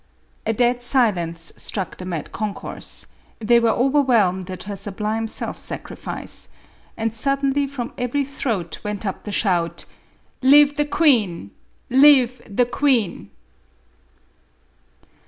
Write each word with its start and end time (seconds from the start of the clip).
A 0.47 0.51
dead 0.53 0.81
silence 0.81 1.53
struck 1.57 1.97
the 1.99 2.05
mad 2.05 2.31
concourse; 2.31 3.05
they 3.37 3.59
were 3.59 3.69
overwhelmed 3.69 4.49
at 4.49 4.63
her 4.63 4.75
sublime 4.75 5.27
self 5.27 5.59
sacrifice, 5.59 6.49
and 6.97 7.13
suddenly 7.13 7.67
from 7.67 7.93
every 7.99 8.25
throat 8.25 8.79
went 8.83 9.05
up 9.05 9.25
the 9.25 9.31
shout," 9.31 9.85
Live 10.41 10.75
the 10.75 10.85
queen!— 10.85 11.51
live 11.91 12.41
the 12.49 12.65
queen 12.65 13.29